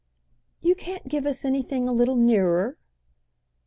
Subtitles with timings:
[0.61, 2.75] "You can't give us anything a little nearer?"